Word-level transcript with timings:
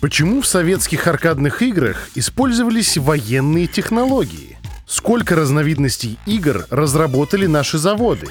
Почему 0.00 0.42
в 0.42 0.46
советских 0.46 1.08
аркадных 1.08 1.60
играх 1.60 2.10
использовались 2.14 2.96
военные 2.96 3.66
технологии? 3.66 4.56
Сколько 4.86 5.34
разновидностей 5.34 6.20
игр 6.24 6.66
разработали 6.70 7.46
наши 7.46 7.78
заводы? 7.78 8.28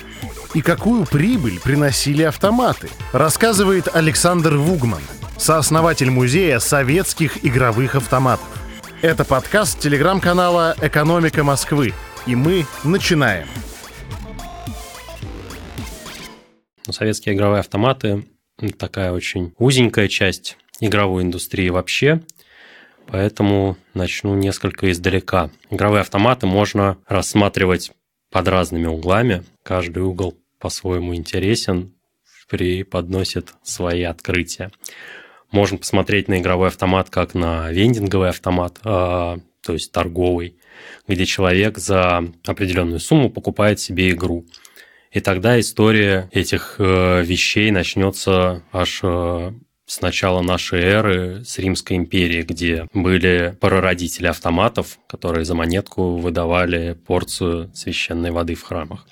И 0.53 0.61
какую 0.61 1.05
прибыль 1.05 1.59
приносили 1.59 2.23
автоматы? 2.23 2.87
Рассказывает 3.11 3.93
Александр 3.93 4.55
Вугман, 4.55 5.01
сооснователь 5.37 6.09
музея 6.09 6.59
советских 6.59 7.43
игровых 7.43 7.95
автоматов. 7.95 8.47
Это 9.01 9.25
подкаст 9.25 9.77
телеграм-канала 9.77 10.73
«Экономика 10.81 11.43
Москвы». 11.43 11.93
И 12.25 12.35
мы 12.37 12.65
начинаем. 12.85 13.47
Советские 16.89 17.35
игровые 17.35 17.59
автоматы– 17.59 18.25
такая 18.79 19.11
очень 19.11 19.53
узенькая 19.57 20.07
часть 20.07 20.57
игровой 20.79 21.23
индустрии 21.23 21.69
вообще, 21.69 22.21
поэтому 23.07 23.77
начну 23.93 24.35
несколько 24.35 24.91
издалека. 24.91 25.49
Игровые 25.69 26.01
автоматы 26.01 26.47
можно 26.47 26.97
рассматривать 27.07 27.91
под 28.31 28.47
разными 28.47 28.87
углами, 28.87 29.43
каждый 29.63 30.03
угол 30.03 30.37
по-своему 30.59 31.15
интересен, 31.15 31.93
преподносит 32.49 33.53
свои 33.63 34.03
открытия. 34.03 34.71
Можно 35.51 35.77
посмотреть 35.77 36.27
на 36.27 36.39
игровой 36.39 36.67
автомат 36.67 37.09
как 37.09 37.33
на 37.33 37.71
вендинговый 37.71 38.29
автомат, 38.29 38.79
а, 38.83 39.37
то 39.61 39.73
есть 39.73 39.91
торговый, 39.91 40.57
где 41.07 41.25
человек 41.25 41.77
за 41.77 42.25
определенную 42.45 42.99
сумму 42.99 43.29
покупает 43.29 43.79
себе 43.79 44.11
игру. 44.11 44.45
И 45.11 45.19
тогда 45.19 45.59
история 45.59 46.29
этих 46.31 46.75
э, 46.79 47.23
вещей 47.23 47.71
начнется 47.71 48.61
аж 48.71 48.99
э, 49.03 49.53
с 49.87 50.01
начала 50.01 50.41
нашей 50.41 50.81
эры 50.81 51.45
с 51.45 51.57
Римской 51.57 51.95
империи, 51.95 52.43
где 52.43 52.87
были 52.93 53.57
прародители 53.59 54.27
автоматов, 54.27 54.99
которые 55.07 55.45
за 55.45 55.55
монетку 55.55 56.17
выдавали 56.17 56.93
порцию 56.93 57.71
священной 57.73 58.31
воды 58.31 58.55
в 58.55 58.63
храмах. 58.63 59.07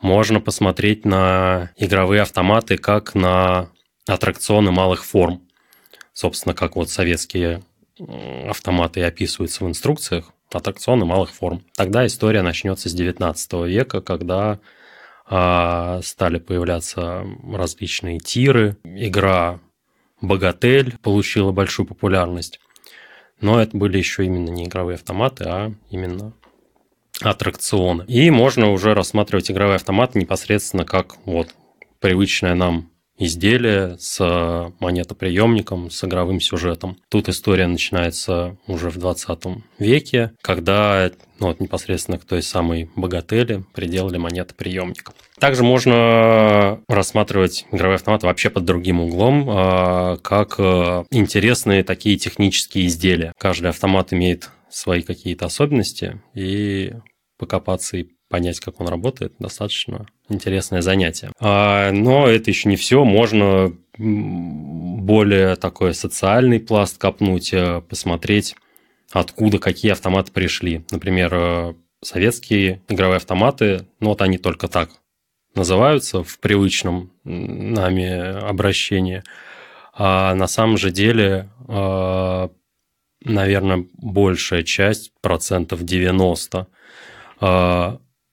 Можно 0.00 0.40
посмотреть 0.40 1.04
на 1.04 1.72
игровые 1.76 2.22
автоматы 2.22 2.78
как 2.78 3.14
на 3.14 3.68
аттракционы 4.06 4.70
малых 4.70 5.04
форм. 5.04 5.42
Собственно, 6.14 6.54
как 6.54 6.76
вот 6.76 6.88
советские 6.88 7.62
автоматы 8.48 9.02
описываются 9.02 9.64
в 9.64 9.68
инструкциях, 9.68 10.32
аттракционы 10.52 11.04
малых 11.04 11.30
форм. 11.30 11.64
Тогда 11.74 12.06
история 12.06 12.40
начнется 12.40 12.88
с 12.88 12.94
19 12.94 13.52
века, 13.66 14.00
когда 14.00 14.58
а, 15.26 16.00
стали 16.02 16.38
появляться 16.38 17.26
различные 17.52 18.20
тиры. 18.20 18.76
Игра 18.84 19.60
«Богатель» 20.20 20.96
получила 21.02 21.52
большую 21.52 21.86
популярность. 21.86 22.60
Но 23.40 23.60
это 23.60 23.76
были 23.76 23.98
еще 23.98 24.24
именно 24.24 24.48
не 24.48 24.64
игровые 24.64 24.94
автоматы, 24.94 25.44
а 25.46 25.72
именно 25.90 26.32
аттракционы. 27.20 28.04
И 28.06 28.30
можно 28.30 28.70
уже 28.70 28.94
рассматривать 28.94 29.50
игровые 29.50 29.76
автоматы 29.76 30.18
непосредственно 30.18 30.84
как 30.84 31.16
вот 31.24 31.48
привычная 32.00 32.54
нам 32.54 32.90
изделие 33.18 33.96
с 33.98 34.72
монетоприемником, 34.80 35.90
с 35.90 36.04
игровым 36.04 36.40
сюжетом. 36.40 36.96
Тут 37.08 37.28
история 37.28 37.66
начинается 37.66 38.56
уже 38.66 38.90
в 38.90 38.98
20 38.98 39.38
веке, 39.78 40.32
когда 40.42 41.10
ну, 41.38 41.48
вот 41.48 41.60
непосредственно 41.60 42.18
к 42.18 42.24
той 42.24 42.42
самой 42.42 42.90
богатели 42.96 43.64
приделали 43.74 44.16
монетоприемник. 44.16 45.10
Также 45.38 45.64
можно 45.64 46.80
рассматривать 46.88 47.66
игровой 47.70 47.96
автомат 47.96 48.22
вообще 48.22 48.48
под 48.48 48.64
другим 48.64 49.00
углом, 49.00 49.46
а, 49.48 50.16
как 50.18 50.54
э, 50.58 51.04
интересные 51.10 51.84
такие 51.84 52.16
технические 52.16 52.86
изделия. 52.86 53.32
Каждый 53.38 53.68
автомат 53.68 54.14
имеет 54.14 54.50
свои 54.70 55.02
какие-то 55.02 55.46
особенности, 55.46 56.20
и 56.34 56.94
покопаться 57.38 57.98
и 57.98 58.15
понять, 58.28 58.60
как 58.60 58.80
он 58.80 58.88
работает, 58.88 59.34
достаточно 59.38 60.06
интересное 60.28 60.82
занятие. 60.82 61.30
А, 61.38 61.90
но 61.92 62.28
это 62.28 62.50
еще 62.50 62.68
не 62.68 62.76
все. 62.76 63.04
Можно 63.04 63.72
более 63.98 65.56
такой 65.56 65.94
социальный 65.94 66.60
пласт 66.60 66.98
копнуть, 66.98 67.52
э, 67.52 67.80
посмотреть, 67.88 68.56
откуда 69.12 69.58
какие 69.58 69.92
автоматы 69.92 70.32
пришли. 70.32 70.84
Например, 70.90 71.30
э, 71.32 71.74
советские 72.02 72.82
игровые 72.88 73.16
автоматы, 73.16 73.86
ну 74.00 74.10
вот 74.10 74.22
они 74.22 74.38
только 74.38 74.68
так 74.68 74.90
называются 75.54 76.22
в 76.22 76.38
привычном 76.40 77.12
нами 77.24 78.46
обращении. 78.46 79.22
А 79.94 80.34
на 80.34 80.46
самом 80.46 80.76
же 80.76 80.90
деле, 80.90 81.48
э, 81.68 82.48
наверное, 83.24 83.86
большая 83.94 84.62
часть, 84.62 85.12
процентов 85.22 85.84
90, 85.84 86.66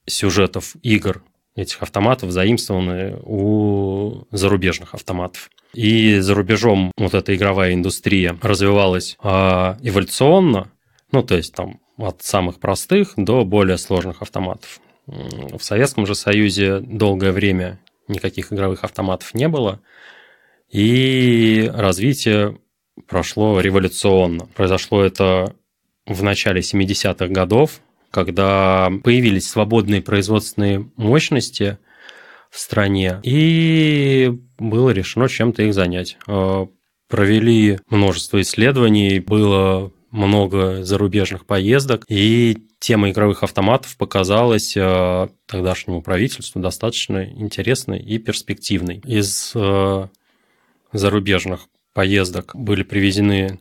сюжетов 0.06 0.76
игр 0.82 1.22
этих 1.56 1.82
автоматов 1.82 2.30
заимствованы 2.30 3.16
у 3.22 4.26
зарубежных 4.30 4.94
автоматов. 4.94 5.50
И 5.72 6.18
за 6.18 6.34
рубежом 6.34 6.92
вот 6.96 7.14
эта 7.14 7.34
игровая 7.34 7.74
индустрия 7.74 8.36
развивалась 8.42 9.16
э, 9.22 9.28
эволюционно, 9.28 10.70
ну, 11.12 11.22
то 11.22 11.36
есть 11.36 11.54
там 11.54 11.80
от 11.96 12.22
самых 12.22 12.58
простых 12.58 13.12
до 13.16 13.44
более 13.44 13.78
сложных 13.78 14.22
автоматов. 14.22 14.80
В 15.06 15.60
Советском 15.60 16.06
же 16.06 16.14
Союзе 16.14 16.80
долгое 16.80 17.32
время 17.32 17.80
никаких 18.08 18.52
игровых 18.52 18.84
автоматов 18.84 19.34
не 19.34 19.48
было, 19.48 19.80
и 20.70 21.70
развитие 21.72 22.58
прошло 23.06 23.60
революционно. 23.60 24.46
Произошло 24.46 25.02
это 25.02 25.54
в 26.06 26.22
начале 26.22 26.60
70-х 26.60 27.28
годов, 27.28 27.80
когда 28.14 28.92
появились 29.02 29.48
свободные 29.48 30.00
производственные 30.00 30.88
мощности 30.96 31.78
в 32.48 32.60
стране, 32.60 33.18
и 33.24 34.32
было 34.56 34.90
решено 34.90 35.28
чем-то 35.28 35.64
их 35.64 35.74
занять. 35.74 36.16
Э, 36.28 36.66
провели 37.08 37.80
множество 37.90 38.40
исследований, 38.40 39.18
было 39.18 39.92
много 40.12 40.84
зарубежных 40.84 41.44
поездок, 41.44 42.04
и 42.08 42.68
тема 42.78 43.10
игровых 43.10 43.42
автоматов 43.42 43.96
показалась 43.96 44.76
э, 44.76 45.28
тогдашнему 45.46 46.00
правительству 46.00 46.60
достаточно 46.60 47.24
интересной 47.24 47.98
и 47.98 48.18
перспективной. 48.18 49.02
Из 49.04 49.50
э, 49.56 50.06
зарубежных 50.92 51.66
поездок 51.92 52.54
были 52.54 52.84
привезены 52.84 53.58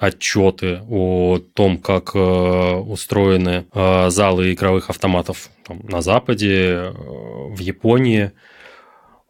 отчеты 0.00 0.80
о 0.88 1.38
том, 1.52 1.76
как 1.76 2.12
э, 2.14 2.18
устроены 2.18 3.66
э, 3.72 4.08
залы 4.08 4.54
игровых 4.54 4.88
автоматов 4.88 5.50
на 5.68 6.00
Западе, 6.00 6.54
э, 6.54 6.92
в 6.92 7.58
Японии. 7.60 8.32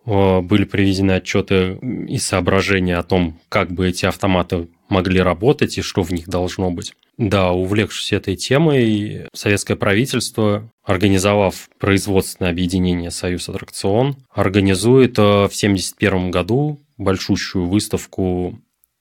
Были 0.07 0.65
привезены 0.65 1.13
отчеты 1.13 1.79
и 2.09 2.17
соображения 2.19 2.97
о 2.97 3.03
том, 3.03 3.39
как 3.51 3.71
бы 3.71 3.87
эти 3.87 4.07
автоматы 4.07 4.69
могли 4.89 5.21
работать 5.21 5.77
и 5.77 5.83
что 5.83 6.03
в 6.03 6.11
них 6.11 6.27
должно 6.27 6.71
быть. 6.71 6.95
Да, 7.19 7.53
увлекшись 7.53 8.13
этой 8.13 8.35
темой, 8.35 9.27
советское 9.35 9.77
правительство, 9.77 10.71
организовав 10.85 11.69
производственное 11.79 12.51
объединение 12.51 13.11
«Союз 13.11 13.51
Аттракцион», 13.51 14.17
организует 14.33 15.19
в 15.19 15.45
1971 15.45 16.31
году 16.31 16.81
большущую 16.97 17.67
выставку 17.67 18.59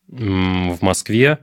в 0.09 0.81
Москве 0.81 1.39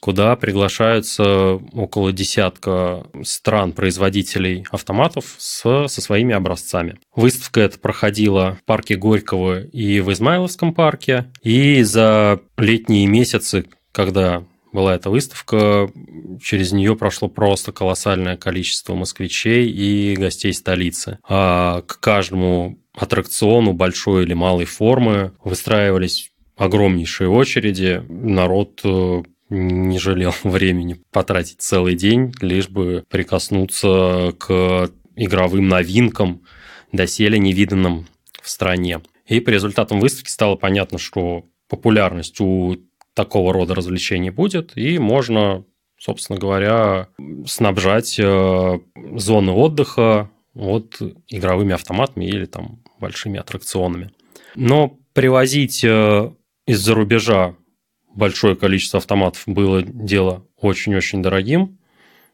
куда 0.00 0.36
приглашаются 0.36 1.54
около 1.72 2.12
десятка 2.12 3.06
стран-производителей 3.22 4.66
автоматов 4.70 5.34
с, 5.38 5.88
со 5.88 6.00
своими 6.00 6.34
образцами. 6.34 6.98
Выставка 7.14 7.60
эта 7.60 7.78
проходила 7.78 8.58
в 8.60 8.64
парке 8.64 8.96
Горького 8.96 9.62
и 9.62 10.00
в 10.00 10.12
Измайловском 10.12 10.74
парке. 10.74 11.26
И 11.42 11.82
за 11.82 12.40
летние 12.56 13.06
месяцы, 13.06 13.66
когда 13.92 14.44
была 14.72 14.94
эта 14.94 15.08
выставка, 15.08 15.90
через 16.42 16.72
нее 16.72 16.96
прошло 16.96 17.28
просто 17.28 17.72
колоссальное 17.72 18.36
количество 18.36 18.94
москвичей 18.94 19.68
и 19.70 20.14
гостей 20.16 20.52
столицы. 20.52 21.18
А 21.26 21.80
к 21.82 21.98
каждому 21.98 22.78
аттракциону 22.94 23.72
большой 23.72 24.24
или 24.24 24.34
малой 24.34 24.66
формы 24.66 25.32
выстраивались 25.42 26.30
огромнейшие 26.56 27.28
очереди. 27.28 28.02
Народ 28.08 28.80
э, 28.84 29.22
не 29.48 29.98
жалел 29.98 30.34
времени 30.44 31.00
потратить 31.12 31.60
целый 31.60 31.94
день, 31.94 32.32
лишь 32.40 32.68
бы 32.68 33.04
прикоснуться 33.08 34.34
к 34.38 34.90
игровым 35.16 35.68
новинкам, 35.68 36.42
доселе 36.92 37.38
невиданным 37.38 38.06
в 38.42 38.48
стране. 38.48 39.00
И 39.26 39.40
по 39.40 39.50
результатам 39.50 40.00
выставки 40.00 40.30
стало 40.30 40.56
понятно, 40.56 40.98
что 40.98 41.44
популярность 41.68 42.40
у 42.40 42.76
такого 43.14 43.52
рода 43.52 43.74
развлечений 43.74 44.30
будет, 44.30 44.76
и 44.76 44.98
можно, 44.98 45.64
собственно 45.98 46.38
говоря, 46.38 47.08
снабжать 47.46 48.18
э, 48.18 48.78
зоны 49.14 49.52
отдыха 49.52 50.30
вот 50.54 51.00
игровыми 51.28 51.74
автоматами 51.74 52.26
или 52.26 52.44
там 52.46 52.82
большими 53.00 53.40
аттракционами. 53.40 54.12
Но 54.54 54.98
привозить 55.12 55.82
э, 55.82 56.30
из-за 56.66 56.94
рубежа 56.94 57.56
большое 58.16 58.56
количество 58.56 58.98
автоматов 58.98 59.42
было 59.46 59.82
дело 59.82 60.44
очень-очень 60.60 61.22
дорогим, 61.22 61.78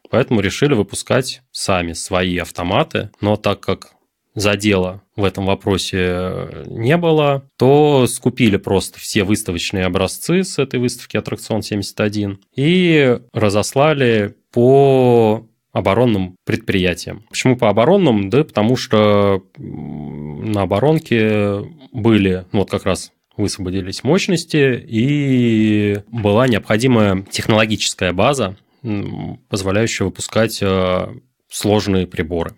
поэтому 0.09 0.39
решили 0.39 0.73
выпускать 0.73 1.41
сами 1.51 1.93
свои 1.93 2.37
автоматы. 2.37 3.11
Но 3.21 3.35
так 3.35 3.59
как 3.59 3.93
задела 4.35 5.03
в 5.15 5.23
этом 5.23 5.45
вопросе 5.45 6.65
не 6.65 6.97
было, 6.97 7.47
то 7.57 8.07
скупили 8.07 8.57
просто 8.57 8.99
все 8.99 9.23
выставочные 9.23 9.85
образцы 9.85 10.43
с 10.43 10.57
этой 10.57 10.79
выставки 10.79 11.17
«Аттракцион 11.17 11.59
71» 11.59 12.37
и 12.55 13.19
разослали 13.31 14.35
по 14.51 15.47
оборонным 15.71 16.35
предприятиям. 16.45 17.25
Почему 17.29 17.57
по 17.57 17.69
оборонным? 17.69 18.29
Да 18.29 18.43
потому 18.43 18.75
что 18.75 19.43
на 19.57 20.61
оборонке 20.61 21.63
были, 21.91 22.45
ну 22.51 22.59
вот 22.59 22.69
как 22.69 22.85
раз 22.85 23.11
высвободились 23.37 24.03
мощности, 24.03 24.83
и 24.87 25.99
была 26.07 26.47
необходимая 26.47 27.23
технологическая 27.23 28.13
база, 28.13 28.55
позволяющая 29.49 30.05
выпускать 30.05 30.59
э, 30.61 31.07
сложные 31.49 32.07
приборы. 32.07 32.51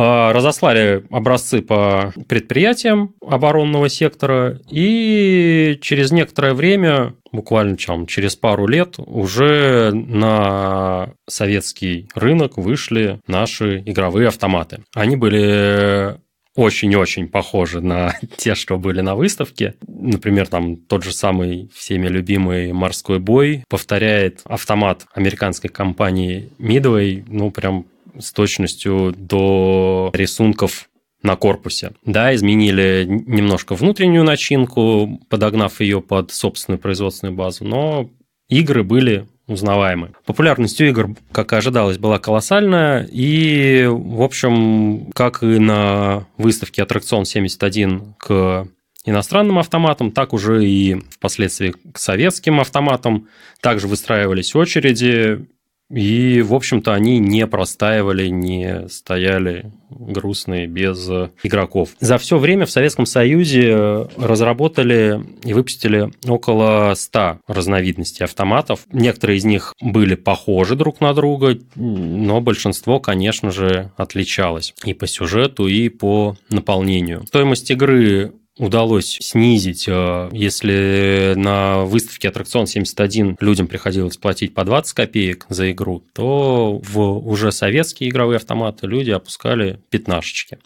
А, 0.00 0.32
разослали 0.32 1.04
образцы 1.10 1.60
по 1.60 2.12
предприятиям 2.28 3.16
оборонного 3.20 3.88
сектора, 3.88 4.60
и 4.70 5.76
через 5.82 6.12
некоторое 6.12 6.54
время, 6.54 7.14
буквально 7.32 7.76
чем, 7.76 8.06
через 8.06 8.36
пару 8.36 8.68
лет, 8.68 8.94
уже 8.98 9.90
на 9.92 11.14
советский 11.26 12.08
рынок 12.14 12.58
вышли 12.58 13.20
наши 13.26 13.80
игровые 13.80 14.28
автоматы. 14.28 14.84
Они 14.94 15.16
были 15.16 16.16
очень-очень 16.58 17.28
похожи 17.28 17.80
на 17.80 18.16
те, 18.36 18.56
что 18.56 18.78
были 18.78 19.00
на 19.00 19.14
выставке. 19.14 19.74
Например, 19.86 20.48
там 20.48 20.76
тот 20.76 21.04
же 21.04 21.12
самый 21.12 21.70
всеми 21.72 22.08
любимый 22.08 22.72
морской 22.72 23.20
бой 23.20 23.64
повторяет 23.68 24.40
автомат 24.44 25.06
американской 25.14 25.70
компании 25.70 26.50
Midway, 26.58 27.22
ну, 27.28 27.52
прям 27.52 27.86
с 28.18 28.32
точностью 28.32 29.14
до 29.16 30.10
рисунков 30.12 30.88
на 31.22 31.36
корпусе. 31.36 31.92
Да, 32.04 32.34
изменили 32.34 33.06
немножко 33.08 33.76
внутреннюю 33.76 34.24
начинку, 34.24 35.20
подогнав 35.28 35.80
ее 35.80 36.00
под 36.00 36.32
собственную 36.32 36.80
производственную 36.80 37.36
базу, 37.36 37.64
но 37.64 38.10
игры 38.48 38.82
были 38.82 39.28
узнаваемы. 39.48 40.12
Популярность 40.24 40.80
игр, 40.80 41.16
как 41.32 41.52
и 41.52 41.56
ожидалось, 41.56 41.98
была 41.98 42.18
колоссальная, 42.18 43.08
и, 43.10 43.86
в 43.90 44.22
общем, 44.22 45.10
как 45.14 45.42
и 45.42 45.58
на 45.58 46.26
выставке 46.36 46.82
«Аттракцион 46.82 47.24
71» 47.24 48.14
к 48.18 48.68
иностранным 49.04 49.58
автоматам, 49.58 50.12
так 50.12 50.32
уже 50.32 50.64
и 50.64 51.00
впоследствии 51.10 51.74
к 51.92 51.98
советским 51.98 52.60
автоматам. 52.60 53.28
Также 53.60 53.88
выстраивались 53.88 54.54
очереди, 54.54 55.46
и, 55.90 56.42
в 56.42 56.54
общем-то, 56.54 56.92
они 56.92 57.18
не 57.18 57.46
простаивали, 57.46 58.28
не 58.28 58.88
стояли 58.88 59.72
грустные 59.90 60.66
без 60.66 61.08
игроков. 61.42 61.90
За 62.00 62.18
все 62.18 62.38
время 62.38 62.66
в 62.66 62.70
Советском 62.70 63.06
Союзе 63.06 64.06
разработали 64.16 65.20
и 65.44 65.54
выпустили 65.54 66.10
около 66.26 66.92
100 66.94 67.40
разновидностей 67.46 68.24
автоматов. 68.24 68.86
Некоторые 68.92 69.38
из 69.38 69.44
них 69.44 69.74
были 69.80 70.14
похожи 70.14 70.76
друг 70.76 71.00
на 71.00 71.14
друга, 71.14 71.58
но 71.74 72.40
большинство, 72.40 73.00
конечно 73.00 73.50
же, 73.50 73.90
отличалось 73.96 74.74
и 74.84 74.92
по 74.92 75.06
сюжету, 75.06 75.66
и 75.66 75.88
по 75.88 76.36
наполнению. 76.50 77.24
Стоимость 77.26 77.70
игры 77.70 78.32
удалось 78.58 79.18
снизить. 79.20 79.86
Э, 79.88 80.28
если 80.32 81.34
на 81.36 81.84
выставке 81.84 82.28
аттракцион 82.28 82.66
71 82.66 83.36
людям 83.40 83.66
приходилось 83.66 84.16
платить 84.16 84.54
по 84.54 84.64
20 84.64 84.92
копеек 84.94 85.46
за 85.48 85.70
игру, 85.70 86.04
то 86.12 86.80
в 86.82 87.00
уже 87.00 87.52
советские 87.52 88.10
игровые 88.10 88.36
автоматы 88.36 88.86
люди 88.86 89.10
опускали 89.10 89.80
пятнашечки. 89.90 90.58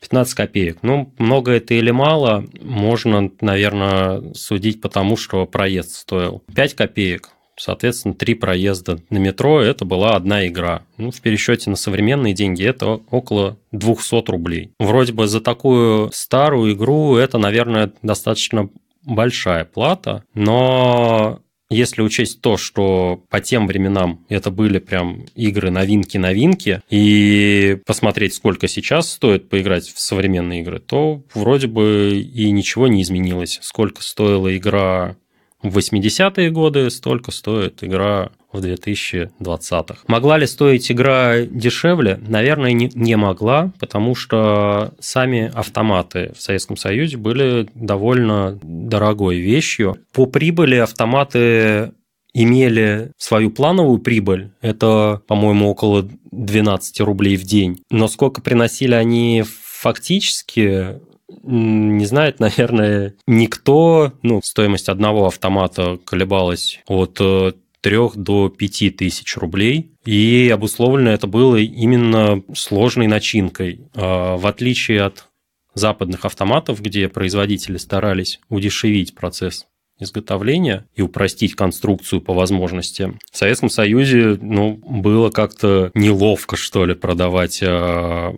15 0.00 0.34
копеек. 0.34 0.78
Ну, 0.82 1.12
много 1.18 1.52
это 1.52 1.74
или 1.74 1.90
мало, 1.90 2.44
можно, 2.60 3.30
наверное, 3.40 4.34
судить 4.34 4.80
по 4.82 4.90
тому, 4.90 5.16
что 5.16 5.46
проезд 5.46 5.94
стоил 5.94 6.42
5 6.54 6.74
копеек. 6.74 7.30
Соответственно, 7.56 8.14
три 8.14 8.34
проезда 8.34 8.98
на 9.10 9.18
метро– 9.18 9.60
это 9.62 9.84
была 9.84 10.16
одна 10.16 10.46
игра. 10.46 10.82
Ну, 10.96 11.10
в 11.10 11.20
пересчете 11.20 11.70
на 11.70 11.76
современные 11.76 12.34
деньги 12.34 12.64
это 12.64 13.00
около 13.10 13.58
200 13.72 14.30
рублей. 14.30 14.72
Вроде 14.78 15.12
бы 15.12 15.26
за 15.26 15.40
такую 15.40 16.10
старую 16.12 16.74
игру 16.74 17.16
это, 17.16 17.38
наверное, 17.38 17.92
достаточно 18.02 18.68
большая 19.02 19.64
плата, 19.64 20.24
но 20.34 21.40
если 21.70 22.02
учесть 22.02 22.40
то, 22.40 22.56
что 22.56 23.24
по 23.30 23.40
тем 23.40 23.66
временам 23.66 24.24
это 24.28 24.50
были 24.50 24.78
прям 24.78 25.24
игры 25.34 25.70
новинки-новинки, 25.70 26.82
и 26.90 27.78
посмотреть, 27.86 28.34
сколько 28.34 28.68
сейчас 28.68 29.10
стоит 29.10 29.48
поиграть 29.48 29.88
в 29.88 29.98
современные 29.98 30.60
игры, 30.60 30.78
то 30.78 31.22
вроде 31.34 31.66
бы 31.66 32.20
и 32.20 32.50
ничего 32.50 32.86
не 32.86 33.02
изменилось. 33.02 33.58
Сколько 33.62 34.02
стоила 34.02 34.54
игра 34.56 35.16
в 35.64 35.78
80-е 35.78 36.50
годы, 36.50 36.90
столько 36.90 37.30
стоит 37.30 37.82
игра 37.82 38.30
в 38.52 38.58
2020-х. 38.58 39.96
Могла 40.06 40.38
ли 40.38 40.46
стоить 40.46 40.92
игра 40.92 41.40
дешевле? 41.40 42.20
Наверное, 42.26 42.72
не, 42.72 42.90
не 42.94 43.16
могла, 43.16 43.72
потому 43.80 44.14
что 44.14 44.92
сами 45.00 45.50
автоматы 45.52 46.32
в 46.36 46.40
Советском 46.40 46.76
Союзе 46.76 47.16
были 47.16 47.68
довольно 47.74 48.58
дорогой 48.62 49.38
вещью. 49.38 49.96
По 50.12 50.26
прибыли 50.26 50.76
автоматы 50.76 51.92
имели 52.34 53.12
свою 53.16 53.50
плановую 53.50 53.98
прибыль, 53.98 54.50
это, 54.60 55.22
по-моему, 55.26 55.70
около 55.70 56.08
12 56.32 57.00
рублей 57.00 57.36
в 57.36 57.44
день. 57.44 57.80
Но 57.90 58.08
сколько 58.08 58.42
приносили 58.42 58.94
они 58.94 59.44
фактически, 59.46 61.00
не 61.42 62.04
знает, 62.06 62.40
наверное, 62.40 63.14
никто. 63.26 64.12
Ну, 64.22 64.40
стоимость 64.42 64.88
одного 64.88 65.26
автомата 65.26 65.98
колебалась 66.04 66.80
от 66.86 67.14
3 67.14 67.54
э, 67.84 68.08
до 68.14 68.48
5 68.48 68.96
тысяч 68.96 69.36
рублей. 69.36 69.92
И 70.04 70.50
обусловлено 70.52 71.10
это 71.10 71.26
было 71.26 71.56
именно 71.56 72.42
сложной 72.54 73.06
начинкой. 73.06 73.80
А, 73.94 74.36
в 74.36 74.46
отличие 74.46 75.02
от 75.02 75.28
западных 75.74 76.24
автоматов, 76.24 76.80
где 76.80 77.08
производители 77.08 77.78
старались 77.78 78.40
удешевить 78.48 79.14
процесс 79.14 79.66
изготовления 79.98 80.86
и 80.94 81.02
упростить 81.02 81.54
конструкцию 81.54 82.20
по 82.20 82.34
возможности. 82.34 83.16
В 83.30 83.36
Советском 83.36 83.70
Союзе 83.70 84.38
ну, 84.40 84.76
было 84.76 85.30
как-то 85.30 85.90
неловко, 85.94 86.56
что 86.56 86.84
ли, 86.84 86.94
продавать 86.94 87.60
а, 87.62 88.34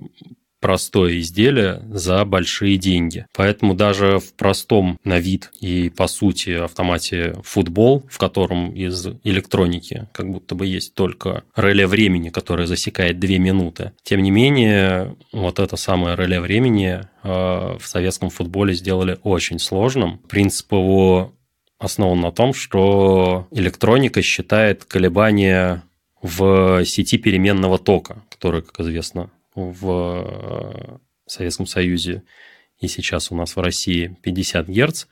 простое 0.61 1.19
изделие 1.21 1.83
за 1.91 2.25
большие 2.25 2.77
деньги. 2.77 3.27
Поэтому 3.35 3.75
даже 3.75 4.19
в 4.19 4.35
простом 4.35 4.99
на 5.05 5.19
вид 5.19 5.51
и 5.61 5.91
по 5.91 6.07
сути 6.07 6.51
автомате 6.51 7.37
футбол, 7.43 8.05
в 8.11 8.19
котором 8.19 8.73
из 8.73 9.07
электроники 9.25 10.09
как 10.13 10.31
будто 10.31 10.55
бы 10.55 10.67
есть 10.67 10.95
только 10.95 11.45
реле 11.55 11.87
времени, 11.87 12.31
которое 12.31 12.67
засекает 12.67 13.19
2 13.19 13.39
минуты. 13.39 13.93
Тем 14.03 14.23
не 14.23 14.31
менее, 14.31 15.17
вот 15.33 15.59
это 15.59 15.77
самое 15.77 16.17
реле 16.17 16.41
времени 16.41 17.01
э, 17.01 17.07
в 17.23 17.83
советском 17.87 18.31
футболе 18.31 18.75
сделали 18.75 19.19
очень 19.23 19.59
сложным. 19.59 20.19
Принцип 20.29 20.73
его 20.73 21.35
основан 21.79 22.21
на 22.21 22.33
том, 22.33 22.55
что 22.55 23.47
электроника 23.51 24.23
считает 24.23 24.85
колебания 24.85 25.83
в 26.23 26.85
сети 26.85 27.19
переменного 27.19 27.79
тока, 27.79 28.25
который, 28.31 28.63
как 28.63 28.81
известно, 28.81 29.31
в 29.57 30.99
э, 30.99 30.99
Советском 31.27 31.67
Союзе 31.67 32.23
и 32.79 32.89
сейчас 32.89 33.33
у 33.33 33.35
нас 33.35 33.57
в 33.57 33.61
России 33.61 34.17
50 34.23 34.69
Гц. 34.69 35.07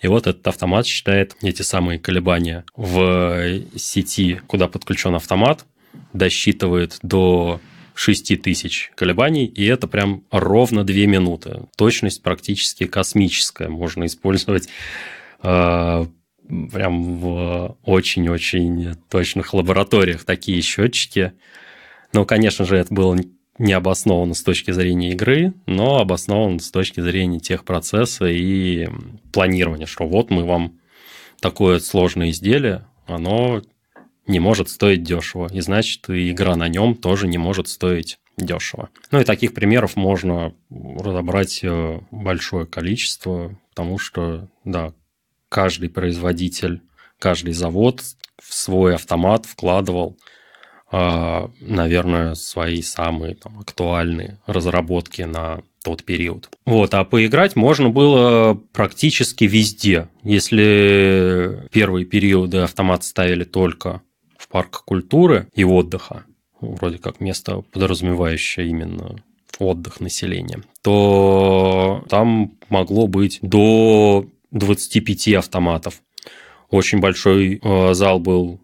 И 0.00 0.06
вот 0.06 0.26
этот 0.26 0.46
автомат 0.46 0.86
считает 0.86 1.34
эти 1.42 1.62
самые 1.62 1.98
колебания 1.98 2.64
в 2.76 3.62
сети, 3.76 4.40
куда 4.46 4.68
подключен 4.68 5.14
автомат, 5.14 5.64
досчитывает 6.12 6.98
до 7.02 7.60
6000 7.94 8.92
колебаний, 8.94 9.46
и 9.46 9.64
это 9.66 9.88
прям 9.88 10.24
ровно 10.30 10.84
2 10.84 10.94
минуты. 11.06 11.62
Точность 11.76 12.22
практически 12.22 12.86
космическая. 12.86 13.68
Можно 13.68 14.06
использовать 14.06 14.68
э, 15.42 16.06
прям 16.46 17.14
в 17.16 17.76
очень-очень 17.82 18.94
точных 19.10 19.52
лабораториях 19.52 20.24
такие 20.24 20.60
счетчики. 20.62 21.32
Но, 22.12 22.24
конечно 22.24 22.64
же, 22.64 22.76
это 22.76 22.94
было 22.94 23.16
не 23.58 23.72
обосновано 23.72 24.34
с 24.34 24.42
точки 24.42 24.70
зрения 24.70 25.10
игры, 25.10 25.52
но 25.66 25.98
обоснован 25.98 26.60
с 26.60 26.70
точки 26.70 27.00
зрения 27.00 27.40
техпроцесса 27.40 28.26
и 28.26 28.88
планирования, 29.32 29.86
что 29.86 30.06
вот 30.06 30.30
мы 30.30 30.44
вам 30.44 30.78
такое 31.40 31.78
сложное 31.80 32.30
изделие, 32.30 32.86
оно 33.06 33.62
не 34.26 34.40
может 34.40 34.68
стоить 34.68 35.02
дешево, 35.02 35.48
и 35.52 35.60
значит, 35.60 36.08
и 36.10 36.30
игра 36.30 36.56
на 36.56 36.68
нем 36.68 36.94
тоже 36.94 37.26
не 37.26 37.38
может 37.38 37.68
стоить 37.68 38.18
дешево. 38.36 38.90
Ну 39.10 39.20
и 39.20 39.24
таких 39.24 39.54
примеров 39.54 39.96
можно 39.96 40.54
разобрать 40.70 41.60
э, 41.62 42.00
большое 42.10 42.66
количество, 42.66 43.58
потому 43.70 43.98
что, 43.98 44.48
да, 44.64 44.92
каждый 45.48 45.88
производитель 45.88 46.82
каждый 47.18 47.52
завод 47.52 48.02
в 48.40 48.54
свой 48.54 48.94
автомат 48.94 49.46
вкладывал, 49.46 50.16
наверное, 50.90 52.34
свои 52.34 52.80
самые 52.82 53.34
там, 53.34 53.58
актуальные 53.60 54.38
разработки 54.46 55.22
на 55.22 55.60
тот 55.84 56.04
период. 56.04 56.50
Вот, 56.66 56.94
а 56.94 57.04
поиграть 57.04 57.56
можно 57.56 57.90
было 57.90 58.54
практически 58.72 59.44
везде. 59.44 60.08
Если 60.22 61.68
первые 61.72 62.04
периоды 62.04 62.58
автомат 62.58 63.04
ставили 63.04 63.44
только 63.44 64.02
в 64.36 64.48
парк 64.48 64.82
культуры 64.84 65.48
и 65.54 65.64
отдыха, 65.64 66.24
вроде 66.60 66.98
как 66.98 67.20
место, 67.20 67.62
подразумевающее 67.72 68.66
именно 68.68 69.16
отдых 69.58 70.00
населения, 70.00 70.62
то 70.82 72.04
там 72.08 72.52
могло 72.68 73.06
быть 73.06 73.38
до 73.42 74.26
25 74.50 75.34
автоматов. 75.34 76.02
Очень 76.70 77.00
большой 77.00 77.60
э, 77.62 77.94
зал 77.94 78.20
был 78.20 78.60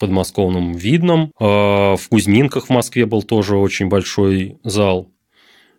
подмосковном 0.00 0.72
Видном. 0.72 1.32
Э, 1.38 1.94
в 1.96 2.08
Кузьминках 2.08 2.66
в 2.66 2.70
Москве 2.70 3.06
был 3.06 3.22
тоже 3.22 3.56
очень 3.56 3.86
большой 3.88 4.58
зал. 4.64 5.12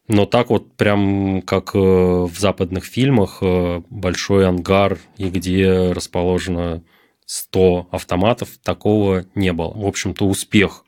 Но 0.08 0.26
так 0.26 0.50
вот 0.50 0.78
прям 0.78 1.42
как 1.42 1.76
э, 1.76 1.80
в 1.80 2.34
западных 2.38 2.86
фильмах 2.86 3.44
большой 3.90 4.48
ангар, 4.48 4.98
и 5.18 5.30
где 5.30 5.92
расположено 5.92 6.84
100 7.26 7.90
автоматов, 7.92 8.50
такого 8.64 9.26
не 9.36 9.52
было. 9.52 9.74
В 9.74 9.86
общем-то, 9.86 10.26
успех 10.26 10.86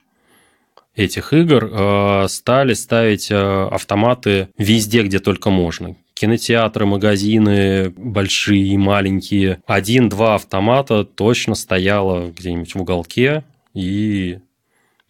этих 0.95 1.33
игр 1.33 2.27
стали 2.29 2.73
ставить 2.73 3.31
автоматы 3.31 4.49
везде, 4.57 5.03
где 5.03 5.19
только 5.19 5.49
можно 5.49 5.95
кинотеатры, 6.23 6.85
магазины, 6.85 7.89
большие 7.89 8.67
и 8.67 8.77
маленькие. 8.77 9.61
Один-два 9.67 10.35
автомата 10.35 11.03
точно 11.03 11.53
стояло 11.53 12.31
где-нибудь 12.31 12.75
в 12.75 12.81
уголке 12.81 13.43
и 13.73 14.39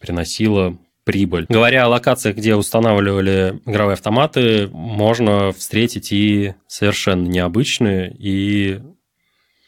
приносило 0.00 0.76
прибыль. 1.04 1.46
Говоря 1.48 1.84
о 1.84 1.88
локациях, 1.88 2.34
где 2.34 2.56
устанавливали 2.56 3.60
игровые 3.64 3.92
автоматы, 3.92 4.66
можно 4.72 5.52
встретить 5.52 6.10
и 6.10 6.54
совершенно 6.66 7.28
необычные 7.28 8.12
и 8.18 8.80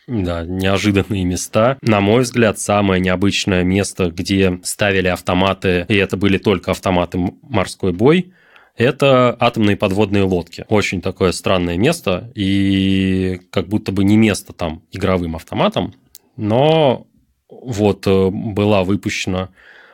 да, 0.09 0.45
неожиданные 0.45 1.25
места. 1.25 1.79
На 1.81 2.01
мой 2.01 2.23
взгляд, 2.23 2.59
самое 2.59 3.01
необычное 3.01 3.63
место, 3.63 4.11
где 4.11 4.59
ставили 4.65 5.07
автоматы, 5.07 5.87
и 5.89 5.95
это 5.95 6.17
были 6.17 6.39
только 6.39 6.73
автоматы 6.73 7.19
«Морской 7.43 7.93
бой», 7.93 8.33
это 8.77 9.35
атомные 9.41 9.77
подводные 9.77 10.23
лодки. 10.23 10.65
Очень 10.69 11.01
такое 11.01 11.33
странное 11.33 11.77
место, 11.77 12.31
и 12.35 13.41
как 13.51 13.69
будто 13.69 13.93
бы 13.93 14.05
не 14.05 14.17
место 14.17 14.53
там 14.53 14.83
игровым 14.93 15.37
автоматам, 15.37 15.95
но 16.37 17.07
вот 17.49 18.07
э, 18.07 18.31
была 18.31 18.85
выпущена 18.85 19.49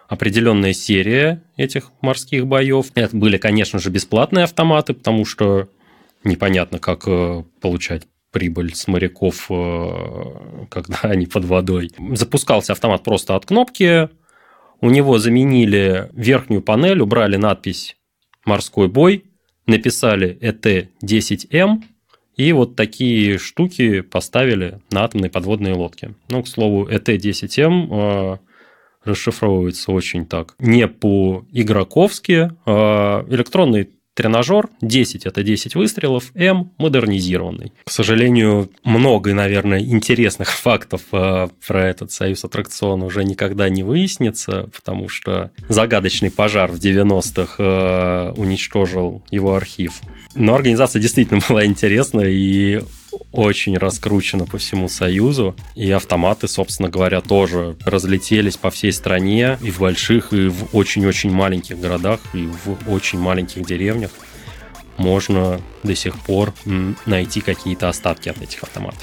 определенная 0.09 0.73
серия 0.73 1.43
этих 1.57 1.93
морских 2.01 2.47
боев. 2.47 2.87
Это 2.95 3.17
были, 3.17 3.37
конечно 3.37 3.79
же, 3.79 3.91
бесплатные 3.91 4.45
автоматы, 4.45 4.95
потому 4.95 5.25
что 5.25 5.69
непонятно, 6.25 6.79
как 6.79 7.05
э, 7.07 7.45
получать 7.61 8.03
прибыль 8.33 8.75
с 8.75 8.89
моряков, 8.89 9.47
э, 9.49 10.67
когда 10.71 10.99
они 11.03 11.27
под 11.27 11.45
водой. 11.45 11.93
Запускался 12.15 12.73
автомат 12.73 13.05
просто 13.05 13.37
от 13.37 13.47
кнопки, 13.47 14.09
у 14.81 14.91
него 14.91 15.19
заменили 15.19 16.09
верхнюю 16.13 16.63
панель, 16.63 17.01
убрали 17.01 17.37
надпись 17.37 17.97
морской 18.45 18.89
бой, 18.89 19.25
написали 19.67 20.39
ЭТ-10М, 20.41 21.83
и 22.37 22.53
вот 22.53 22.77
такие 22.77 23.39
штуки 23.39 24.01
поставили 24.01 24.81
на 24.91 25.05
атомные 25.05 25.31
подводные 25.31 25.75
лодки. 25.75 26.15
Ну, 26.29 26.43
к 26.43 26.49
слову, 26.49 26.89
ЭТ-10М 26.89 27.89
э, 27.91 28.39
расшифровывается 29.05 29.93
очень 29.93 30.27
так. 30.27 30.55
Не 30.59 30.89
по-игроковски. 30.89 32.51
Э, 32.67 33.25
электронный 33.29 33.91
тренажер, 34.15 34.69
10 34.81 35.27
это 35.27 35.43
10 35.43 35.75
выстрелов, 35.75 36.33
М 36.35 36.73
модернизированный. 36.79 37.73
К 37.85 37.91
сожалению, 37.91 38.71
много, 38.85 39.35
наверное, 39.35 39.81
интересных 39.81 40.51
фактов 40.53 41.03
э, 41.13 41.49
про 41.67 41.85
этот 41.85 42.13
союз 42.13 42.45
аттракцион 42.45 43.03
уже 43.03 43.25
никогда 43.25 43.69
не 43.69 43.83
выяснится, 43.83 44.69
потому 44.75 45.09
что 45.09 45.51
загадочный 45.69 46.31
пожар 46.31 46.71
в 46.71 46.77
90-х 46.77 47.55
э, 47.59 48.33
уничтожил 48.37 49.23
его 49.31 49.55
архив. 49.55 50.01
Но 50.35 50.55
организация 50.55 51.01
действительно 51.01 51.41
была 51.49 51.65
интересная 51.65 52.29
и 52.29 52.81
очень 53.33 53.77
раскручена 53.77 54.47
по 54.47 54.59
всему 54.59 54.89
Союзу. 54.89 55.57
И 55.75 55.91
автоматы, 55.91 56.49
собственно 56.49 56.89
говоря, 56.89 57.21
тоже 57.21 57.77
разлетелись 57.85 58.57
по 58.57 58.71
всей 58.71 58.93
стране 58.93 59.59
и 59.63 59.71
в 59.71 59.81
больших, 59.81 60.33
и 60.33 60.49
в 60.49 60.75
очень-очень 60.75 61.31
маленьких 61.31 61.79
городах, 61.79 62.21
и 62.35 62.47
в 62.47 62.91
очень 62.91 63.19
маленьких 63.19 63.65
деревнях 63.65 64.11
можно 64.99 65.61
до 65.83 65.95
сих 65.95 66.19
пор 66.21 66.53
найти 67.07 67.41
какие-то 67.41 67.89
остатки 67.89 68.29
от 68.29 68.41
этих 68.41 68.63
автоматов. 68.63 69.03